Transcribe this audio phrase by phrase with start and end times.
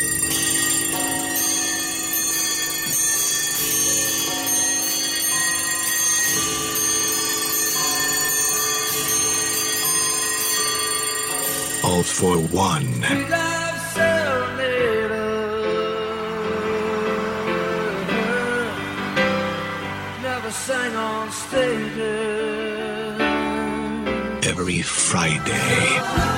[0.00, 0.06] All
[12.04, 12.84] for one.
[20.50, 21.98] sang on stage
[24.44, 26.37] every Friday.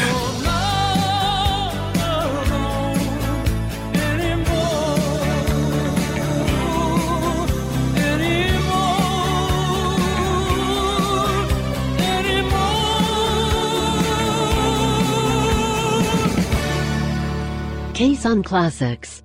[18.01, 19.20] K-Sun Classics.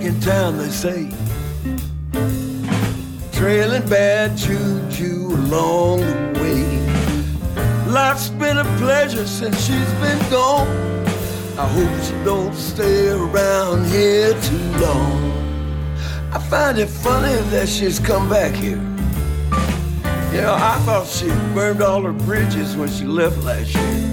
[0.00, 1.10] back in town, they say.
[3.32, 7.90] Trailing bad juju along the way.
[7.90, 10.68] Life's been a pleasure since she's been gone.
[11.58, 15.30] I hope she don't stay around here too long.
[16.32, 18.80] I find it funny that she's come back here.
[20.32, 24.10] You know, I thought she burned all her bridges when she left last year.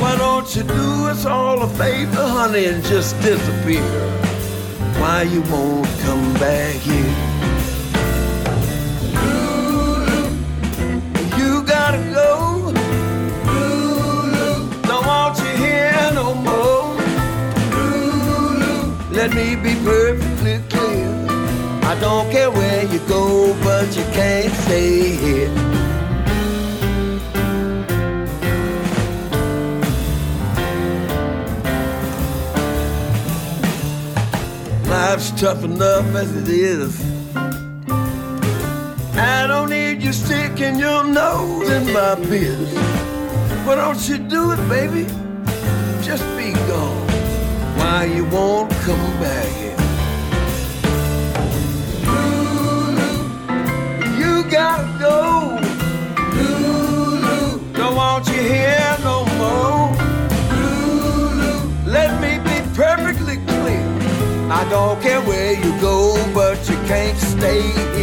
[0.00, 4.15] Why don't you do us all a favor, honey, and just disappear?
[5.06, 7.25] why you won't come back here.
[35.66, 36.92] enough as it is.
[39.16, 42.74] I don't need you sticking your nose in my business.
[43.66, 45.04] Why don't you do it, baby?
[46.08, 47.06] Just be gone.
[47.78, 49.82] Why you won't come back here?
[52.12, 53.12] Lulu,
[54.20, 55.18] you gotta go.
[56.36, 59.90] Lulu, don't want you here no more.
[60.60, 61.52] Lulu,
[61.96, 63.84] let me be perfectly clear.
[64.48, 65.45] I don't care where
[67.38, 67.95] stay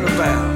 [0.00, 0.55] talking about?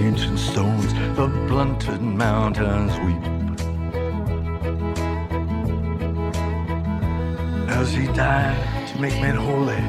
[0.00, 3.24] ancient stones, the blunted mountains weep.
[7.68, 9.82] As he died to make men holy,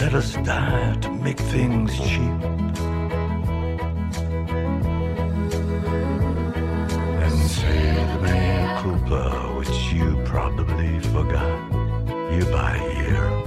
[0.00, 2.38] let us die to make things cheap.
[7.24, 11.72] And say the mea culpa, which you probably forgot
[12.32, 13.41] year by year.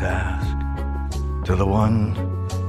[0.00, 0.56] task
[1.44, 2.14] to the one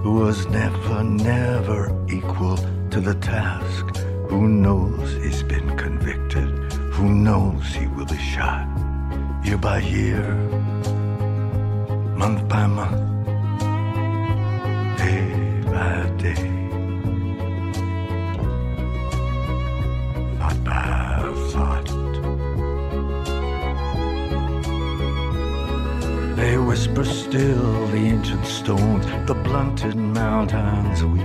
[0.03, 2.57] who was never, never equal
[2.89, 3.95] to the task,
[4.27, 6.49] who knows he's been convicted,
[6.91, 8.67] who knows he will be shot?
[9.45, 10.35] Year by year,
[12.17, 13.10] month by month
[27.31, 31.23] still the ancient stones, the blunted mountains weep.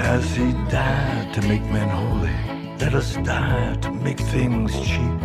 [0.00, 2.32] As he died to make men holy,
[2.80, 5.20] let us die to make things cheap.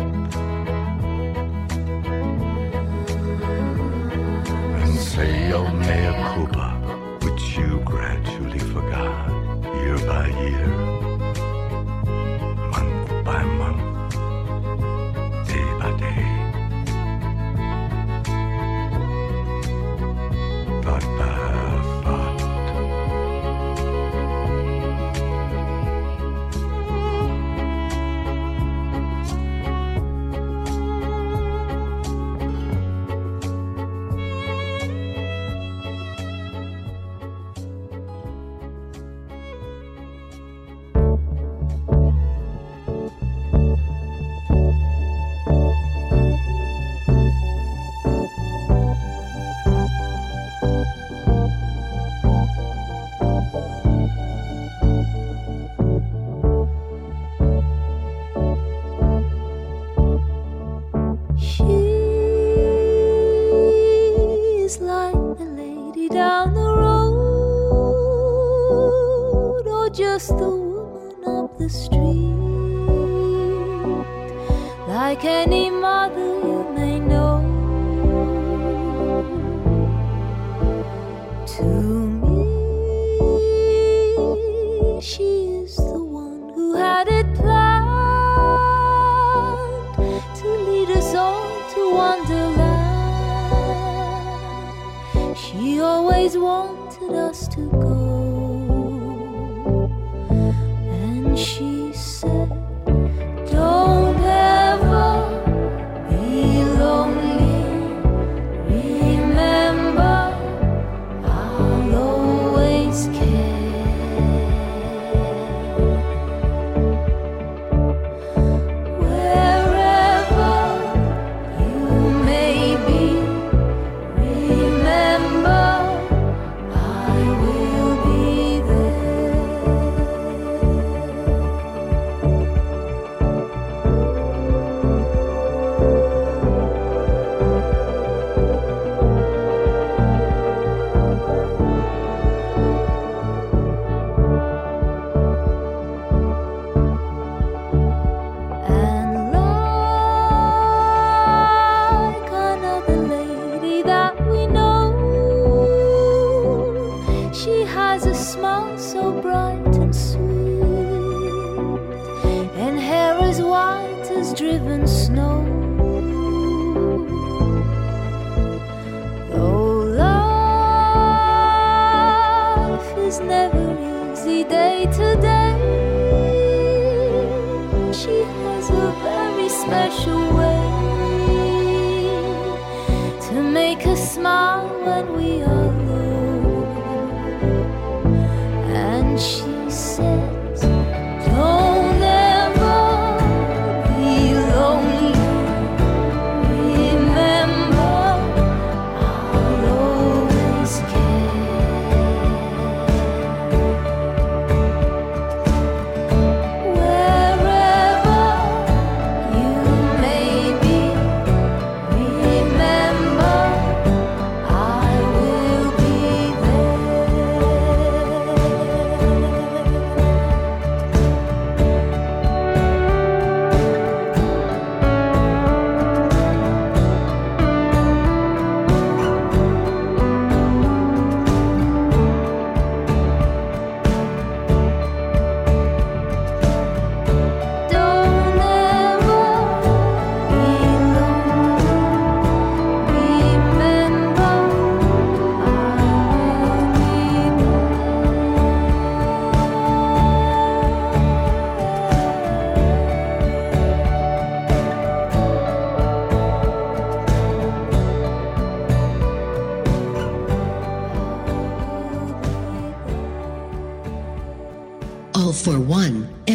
[4.82, 6.13] And say, oh, Mary.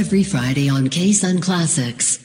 [0.09, 2.18] Every Friday on K Sun Classics.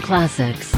[0.00, 0.73] Classics.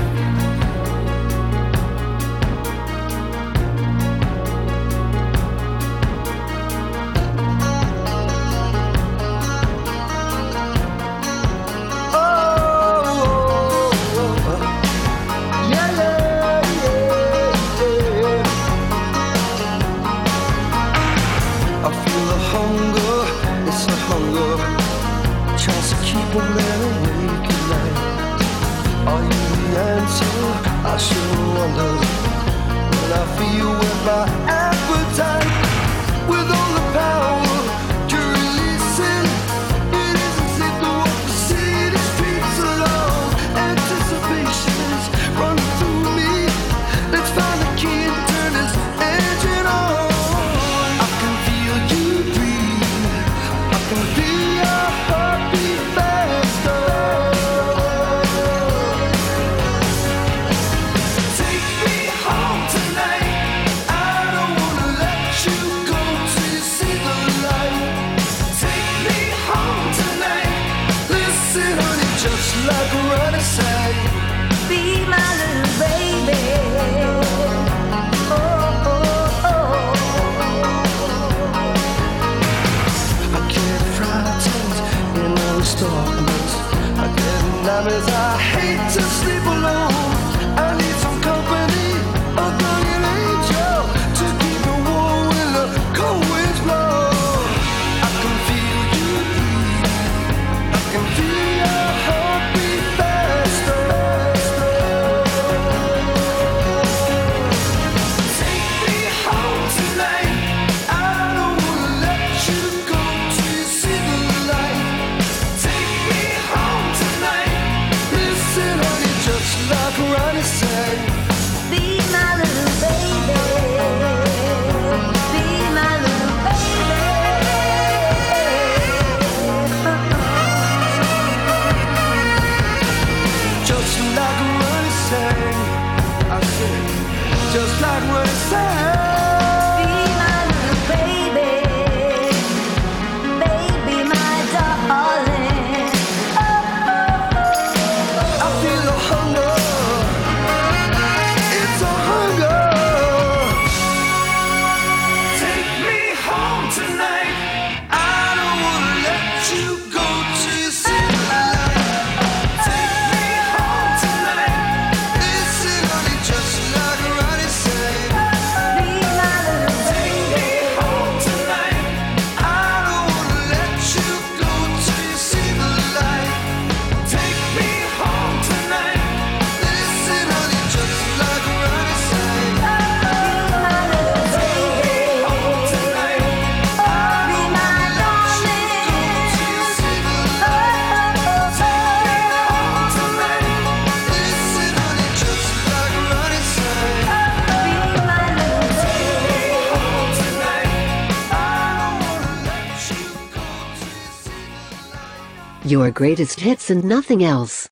[205.86, 207.68] Your greatest hits and nothing else.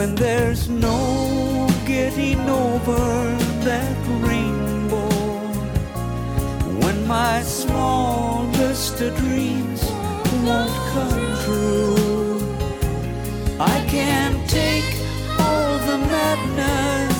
[0.00, 3.02] when there's no getting over
[3.68, 5.10] that rainbow.
[6.82, 9.82] When my smallest dreams
[10.46, 12.38] won't come true,
[13.60, 14.90] I can take
[15.38, 17.18] all the madness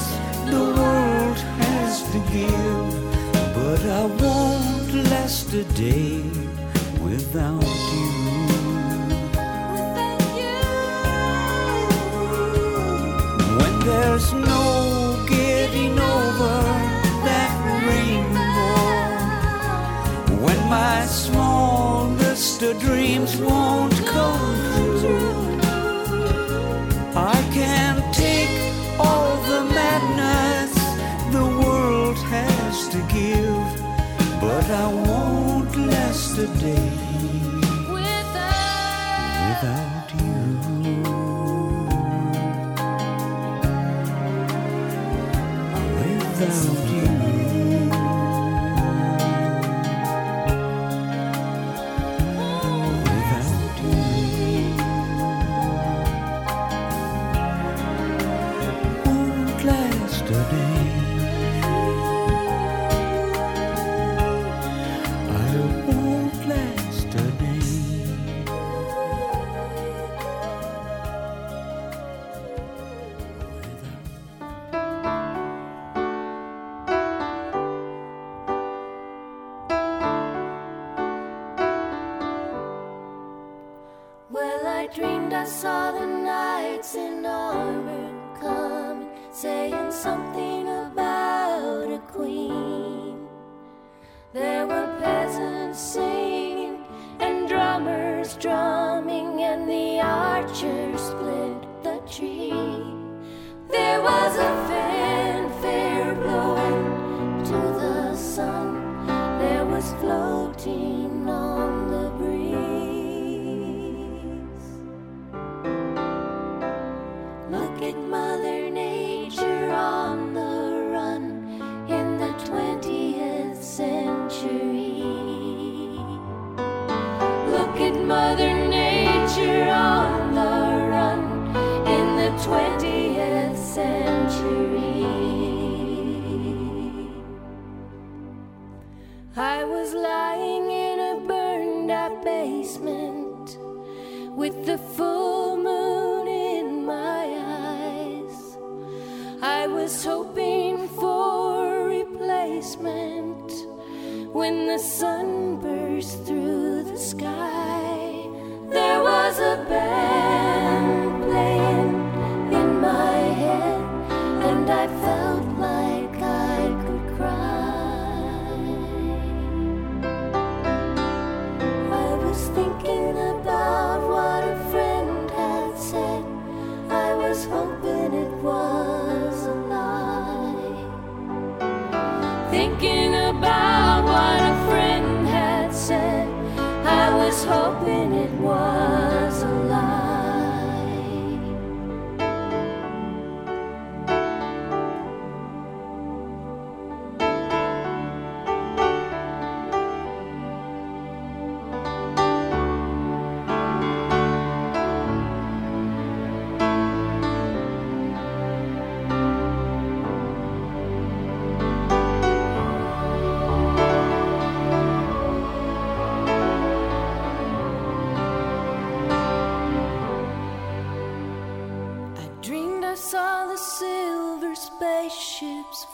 [0.55, 2.89] the world has to give,
[3.57, 6.23] but I won't last a day
[7.05, 7.90] without.
[13.85, 16.57] There's no getting over
[17.27, 17.53] that
[17.89, 18.77] rainbow.
[20.45, 24.55] When my smallest dreams won't come
[25.01, 25.59] true,
[27.17, 28.55] I can take
[28.99, 30.73] all the madness
[31.33, 33.69] the world has to give,
[34.41, 36.90] but I won't last a day.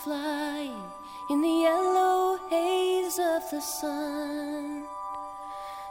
[0.09, 4.85] in the yellow haze of the sun.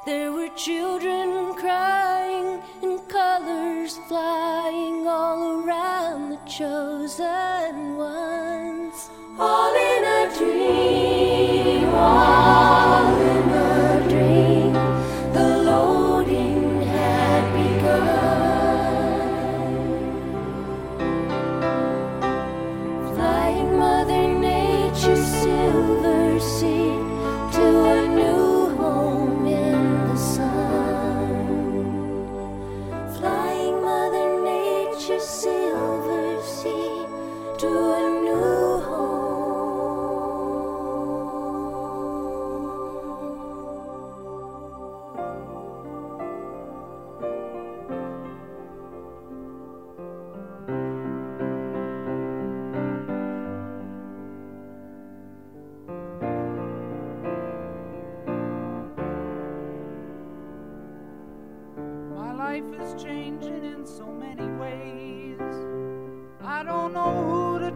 [0.05, 9.09] There were children crying and colors flying all around the chosen ones.
[9.37, 9.73] All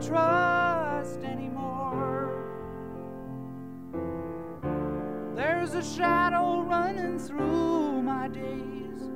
[0.01, 2.31] trust anymore.
[5.35, 9.09] There's a shadow running through my days,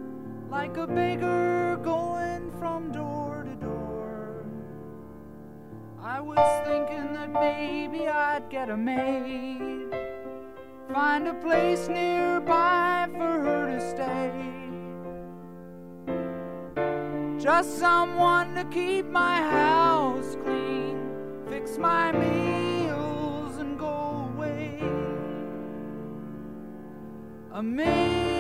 [0.50, 4.46] like a beggar going from door to door.
[6.02, 9.88] I was thinking that maybe I'd get a maid,
[10.92, 14.53] find a place nearby for her to stay.
[17.44, 20.98] Just someone to keep my house clean,
[21.50, 24.80] fix my meals, and go away.
[27.52, 28.33] Amazing.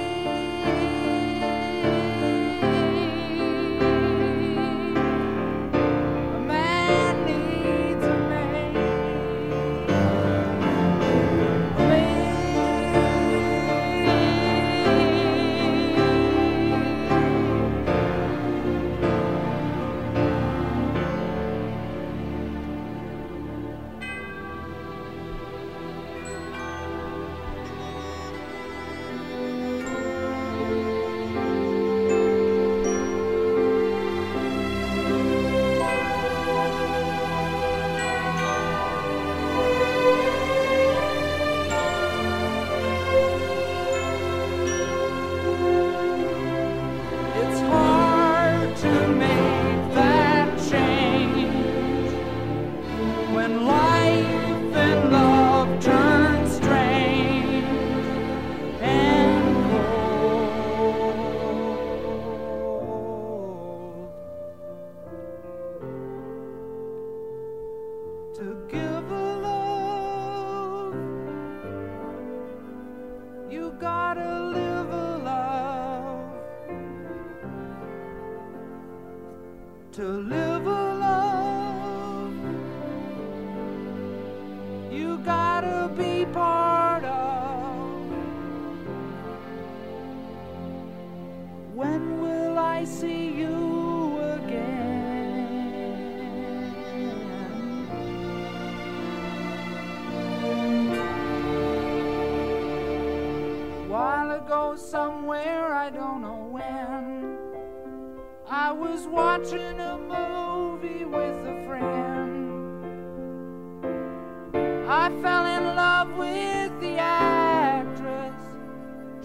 [115.06, 118.42] I fell in love with the actress.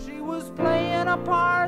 [0.05, 1.68] She was playing a part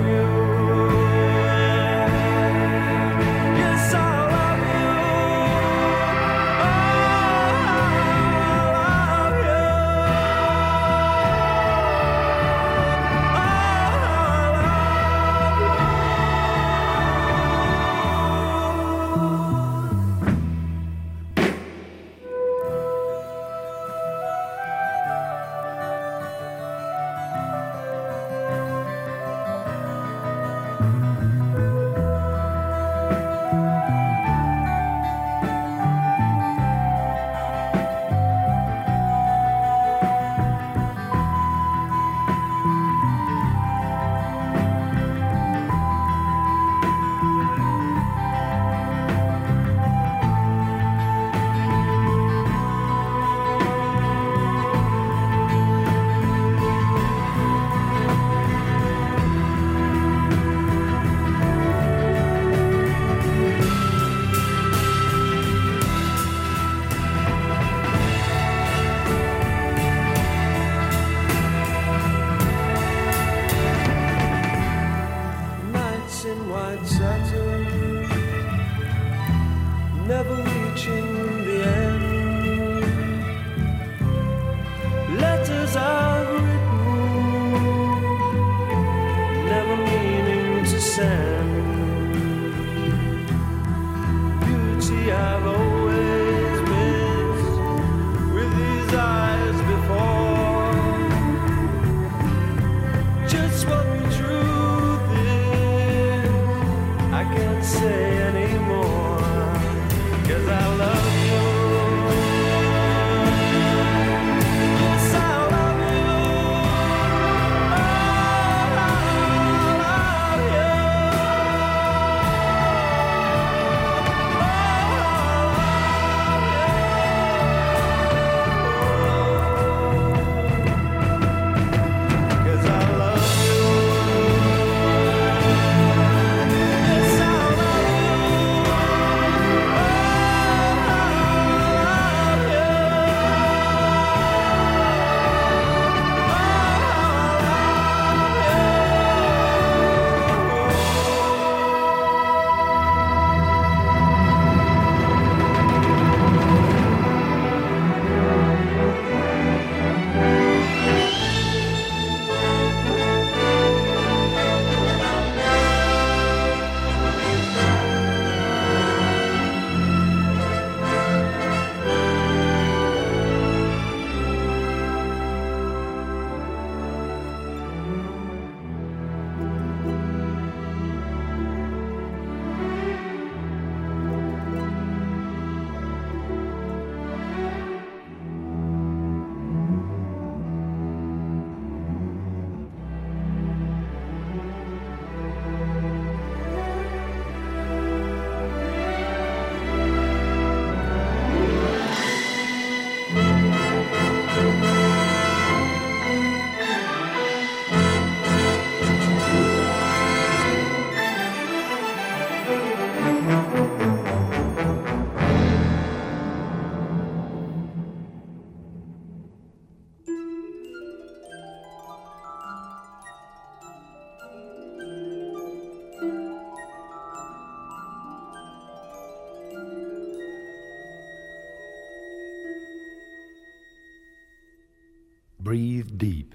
[236.01, 236.33] deep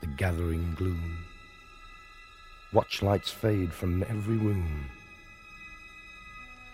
[0.00, 1.24] the gathering gloom.
[2.72, 4.86] Watch lights fade from every room.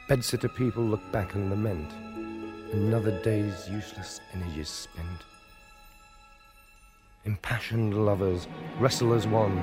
[0.08, 1.92] Bedsitter people look back and lament.
[2.72, 5.20] Another day's useless energies spent.
[7.26, 8.48] Impassioned lovers
[8.80, 9.60] wrestle as one.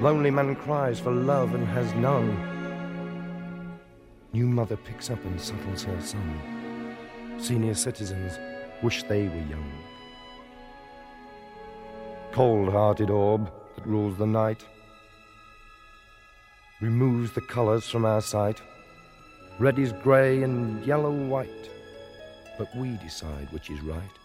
[0.00, 2.30] Lonely man cries for love and has none.
[4.32, 7.36] New mother picks up and settles her son.
[7.36, 8.38] Senior citizens
[8.82, 9.83] wish they were young.
[12.34, 14.64] Cold hearted orb that rules the night
[16.80, 18.60] removes the colors from our sight.
[19.60, 21.70] Red is grey and yellow white,
[22.58, 24.16] but we decide which is right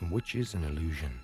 [0.00, 1.18] and which is an illusion.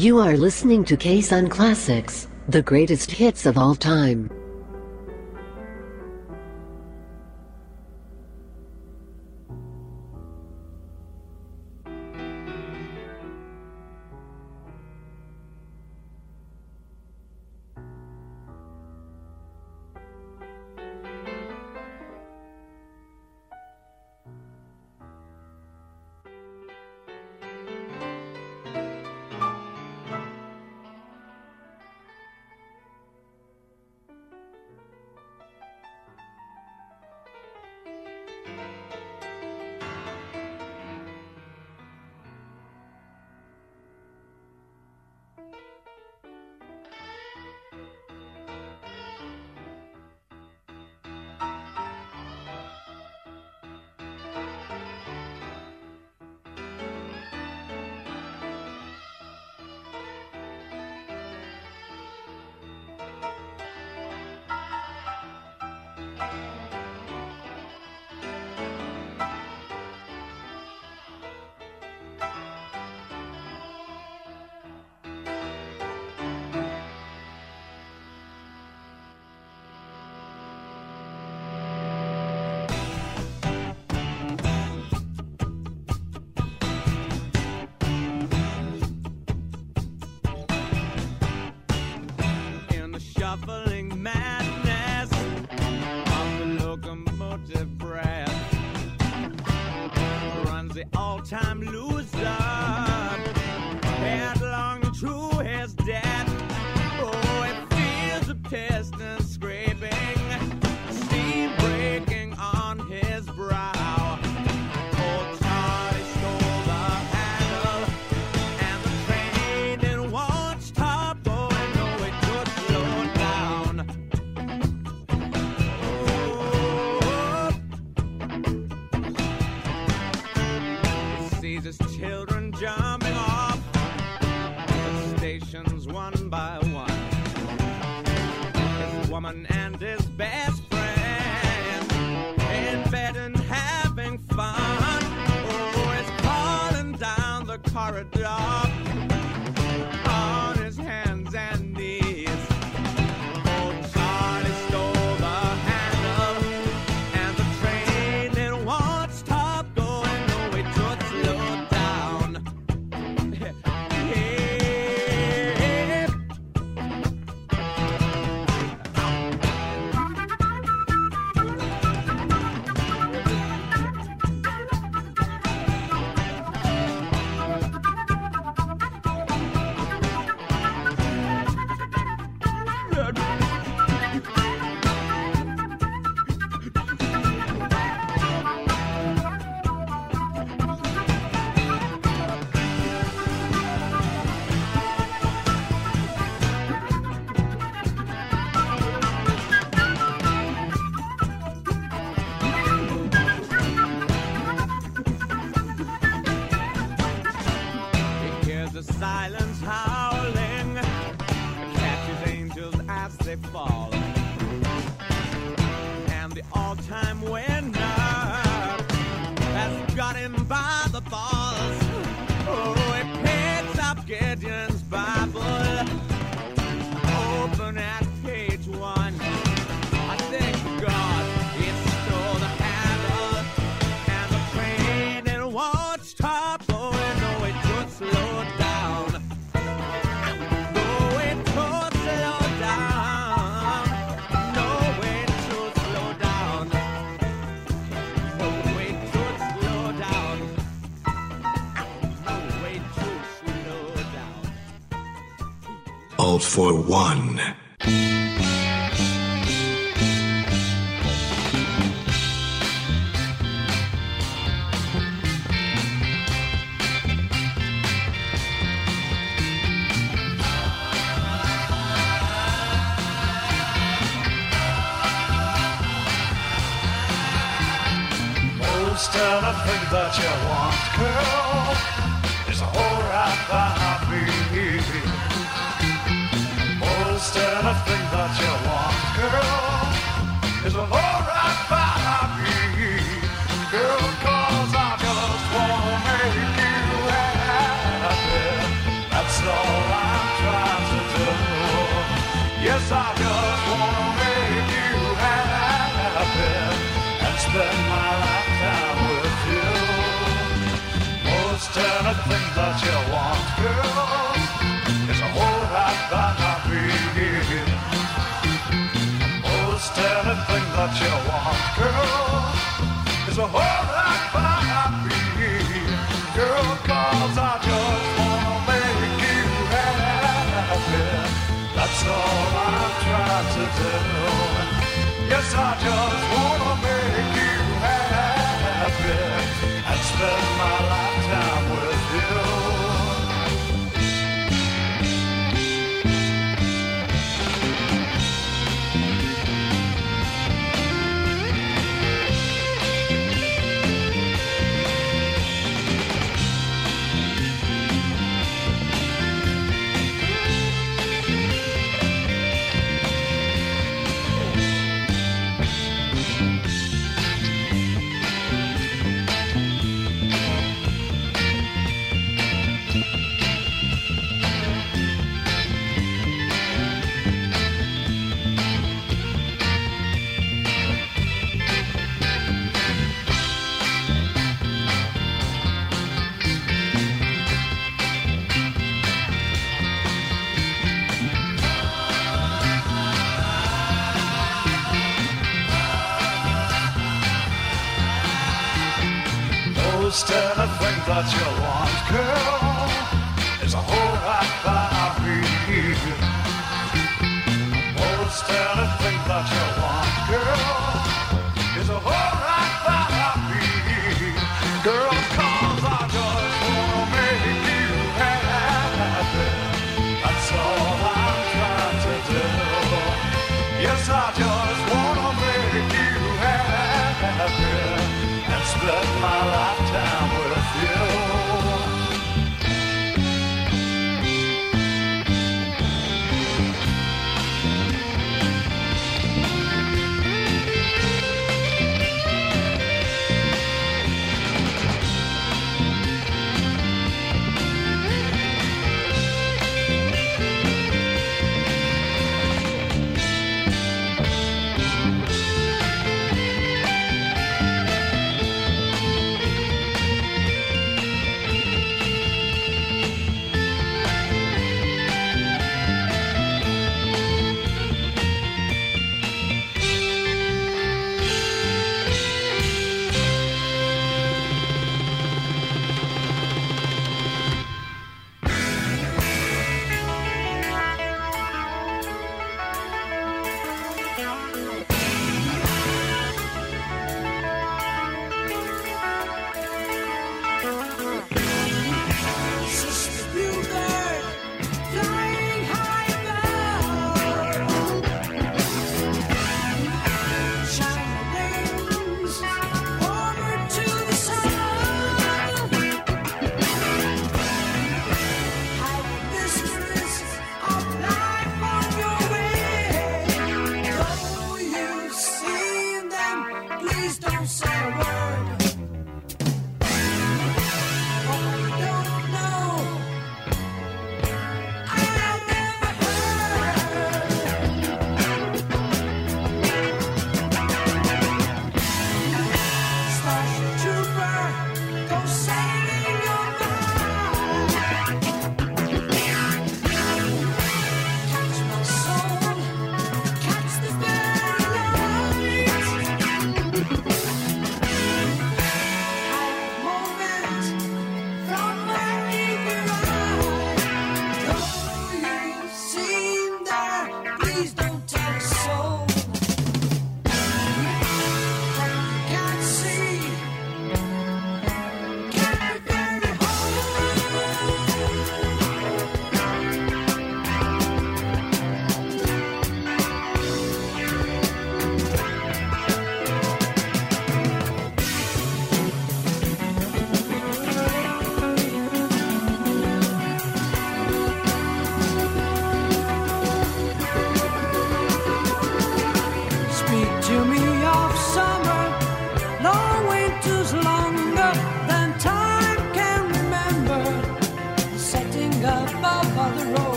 [0.00, 4.30] You are listening to K-Sun Classics, the greatest hits of all time.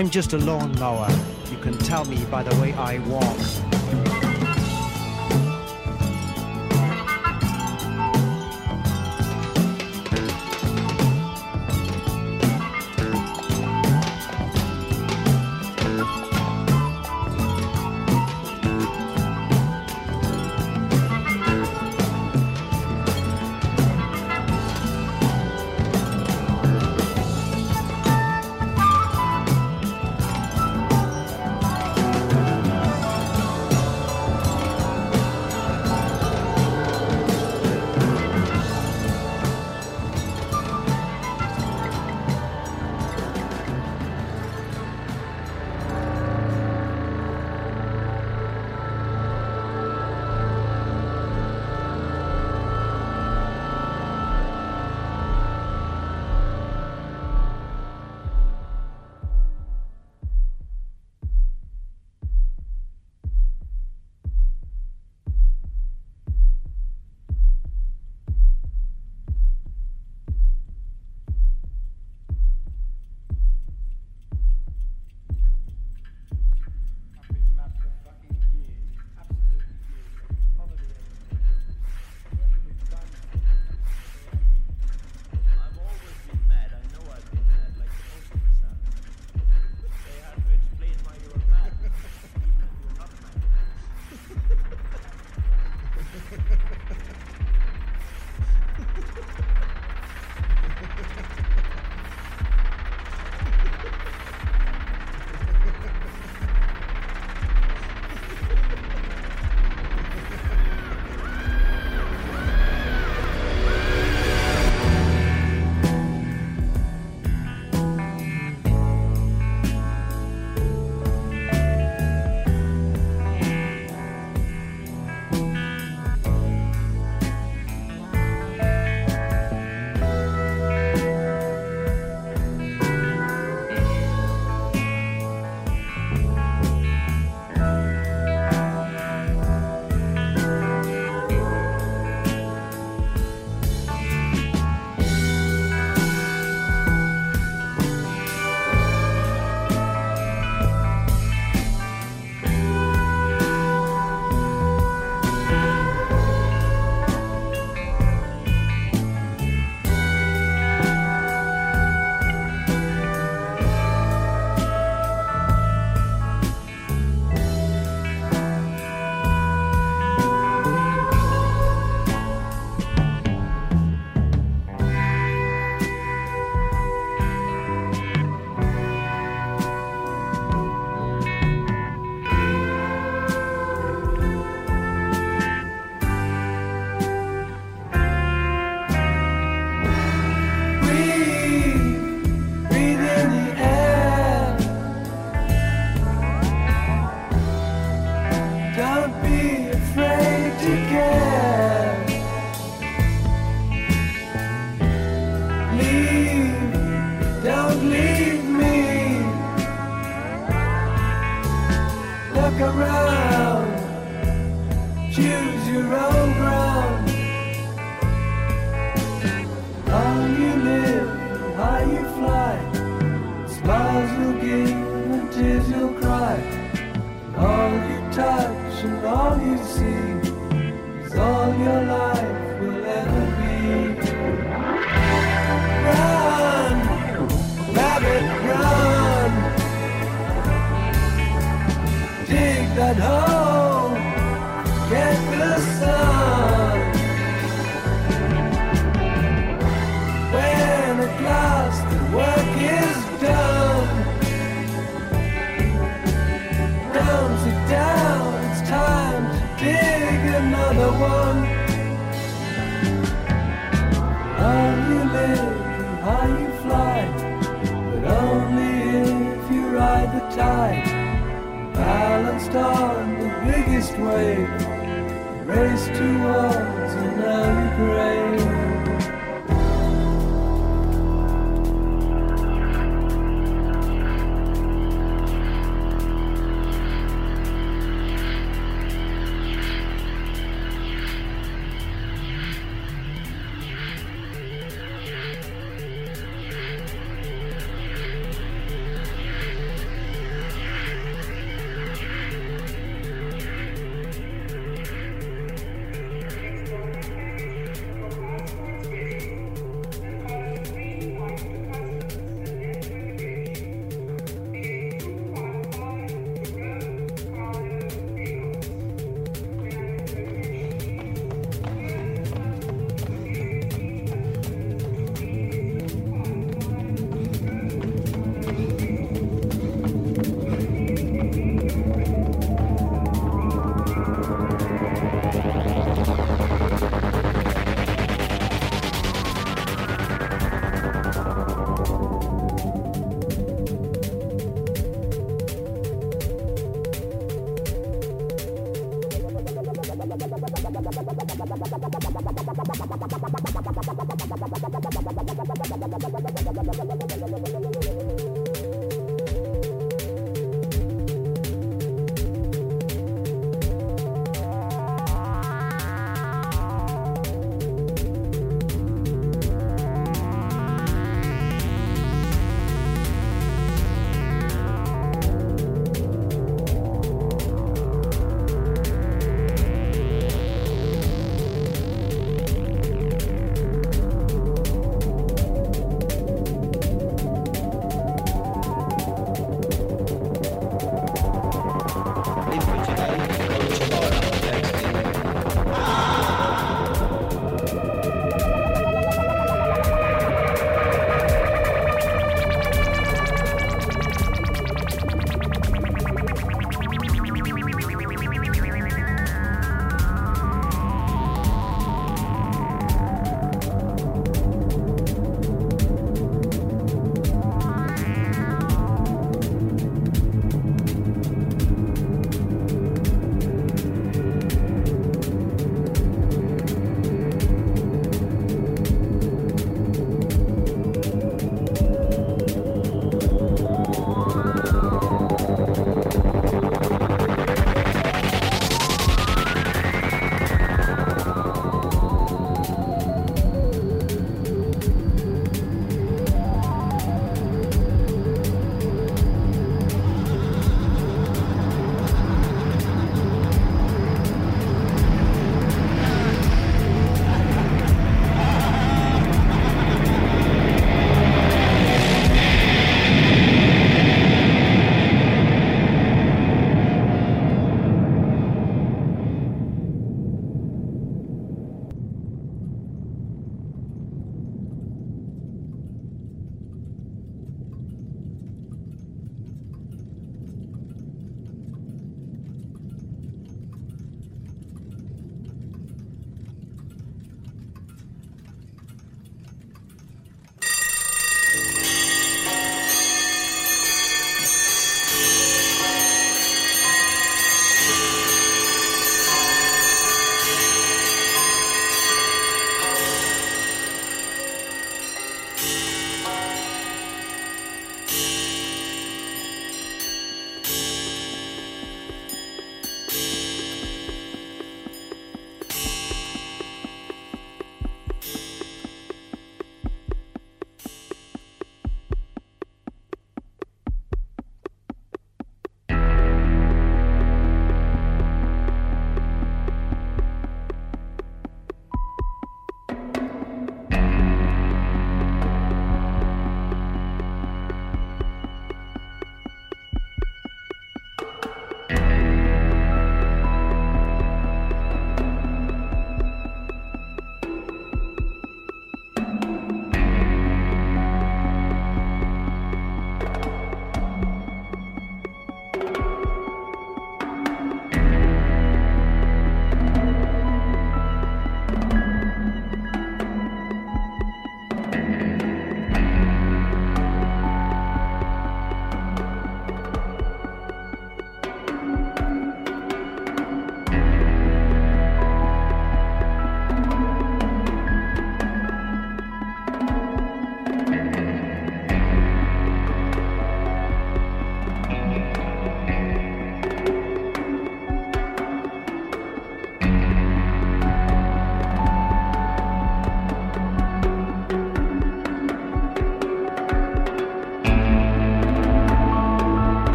[0.00, 1.10] I'm just a lawnmower.
[1.50, 3.36] You can tell me by the way I walk.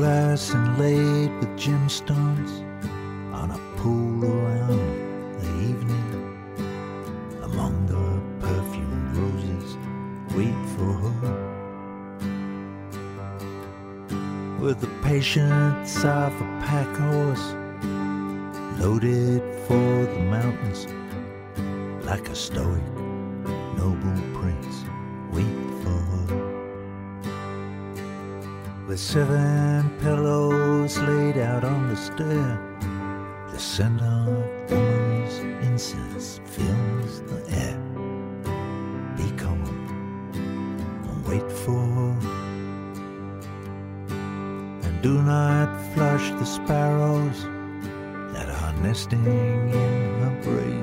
[0.00, 2.52] glass laid with gemstones
[3.34, 4.80] on a pool around
[5.42, 6.08] the evening.
[7.42, 8.06] Among the
[8.40, 9.76] perfumed roses,
[10.34, 11.36] wait for her.
[14.58, 17.46] With the patience of a pack horse,
[18.80, 20.86] loaded for the mountains,
[22.06, 22.86] like a stoic
[23.76, 24.76] noble prince,
[25.30, 26.20] wait for her
[28.90, 32.58] with seven pillows laid out on the stair.
[33.52, 34.28] The scent of
[34.70, 37.78] woman's incense fills the air.
[39.16, 39.60] Be calm
[40.32, 42.16] and wait for.
[44.86, 47.42] And do not flush the sparrows
[48.32, 49.70] that are nesting in
[50.22, 50.79] her brain.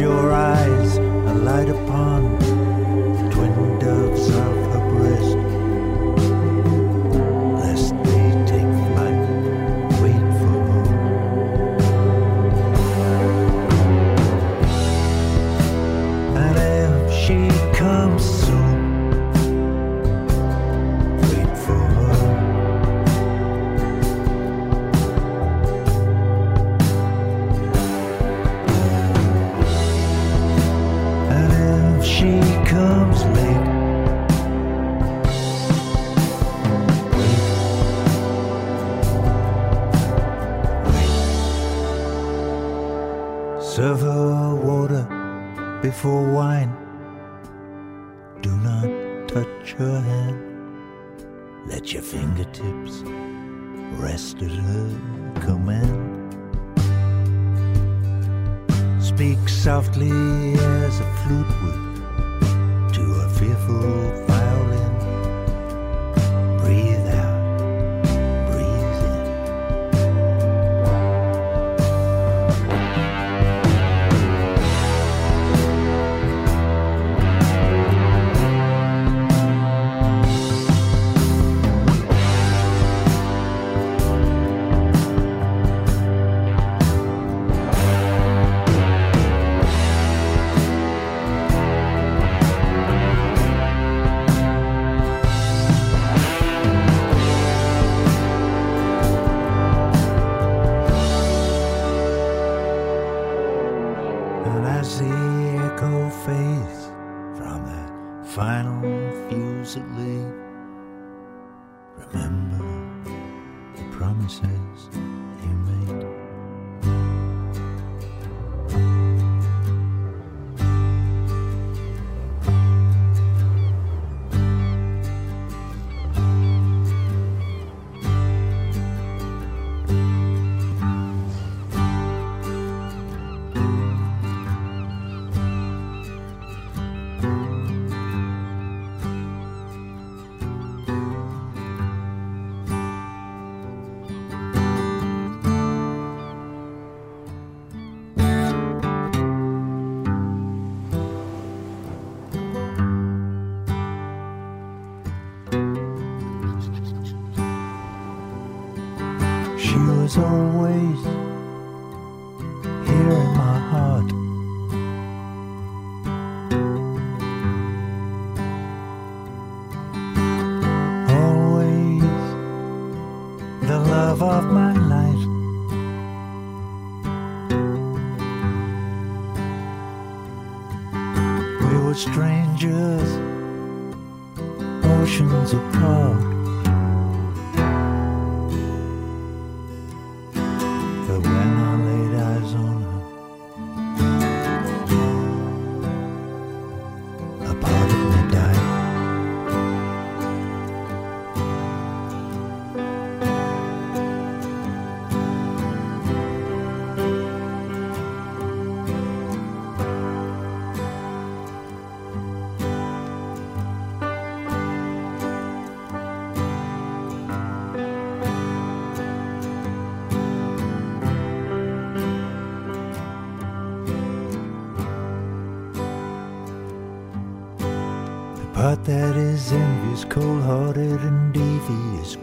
[0.00, 2.59] your eyes alight upon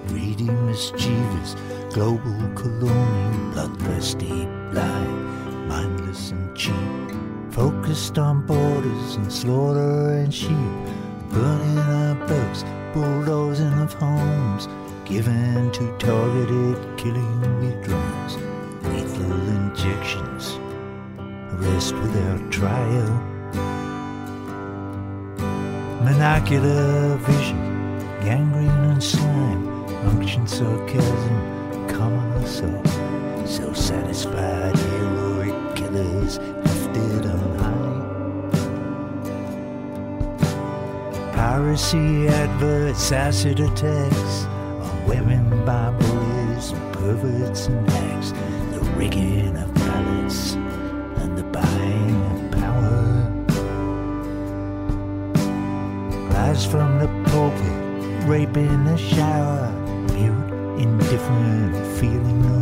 [0.08, 1.56] greedy, mischievous,
[1.94, 6.74] global, colonial, bloodthirsty, blind, mindless and cheap,
[7.52, 10.76] focused on borders and slaughter and sheep,
[11.30, 12.64] burning our bugs,
[12.94, 14.68] bulldozing of homes,
[15.06, 18.36] given to targeted killing with drones,
[18.84, 20.60] lethal injections,
[21.54, 23.24] arrest without trial.
[26.04, 27.60] Monocular vision,
[28.22, 29.77] gangrene and slime,
[30.08, 32.88] unction sarcasm, common assault.
[33.46, 37.98] So satisfied, heroic killers lifted on high.
[41.34, 48.32] Piracy, adverts, acid attacks on women by bullies, perverts and hacks.
[48.72, 50.54] The rigging of ballots
[51.22, 53.32] and the buying of power.
[56.34, 59.72] Lies from the pulpit, rape in the shower,
[61.30, 62.57] mute, indifferent, feeling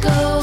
[0.00, 0.39] go.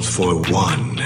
[0.00, 0.96] For one.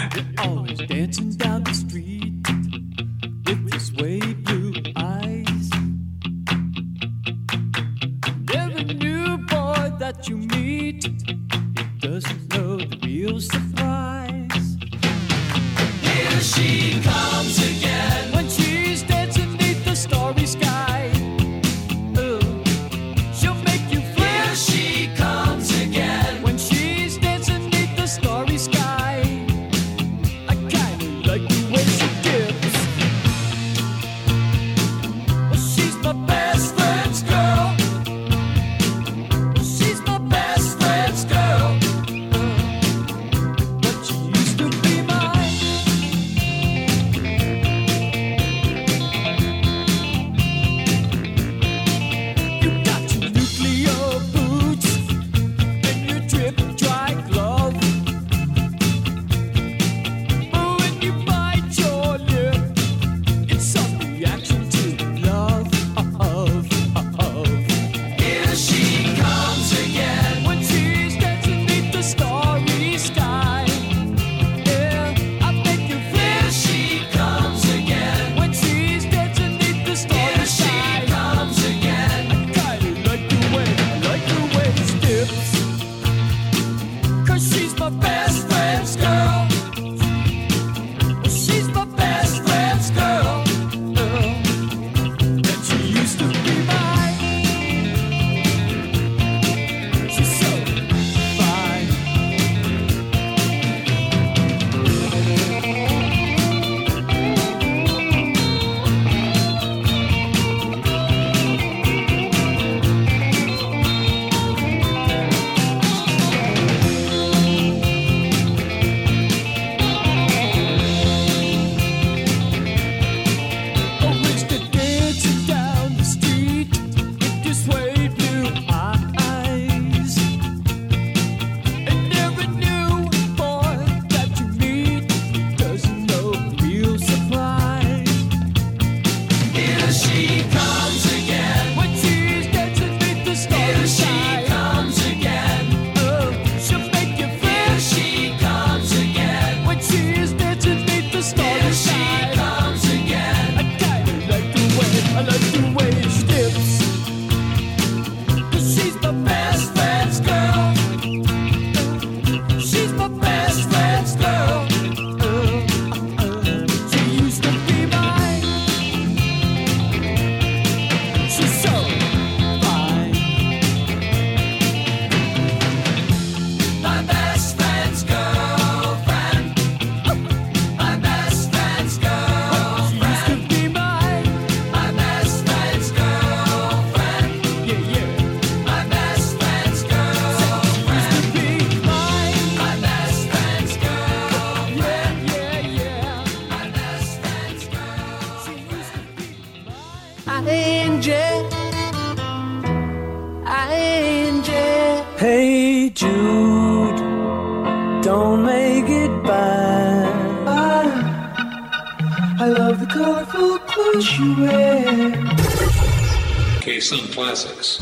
[216.90, 217.80] Sun Classics.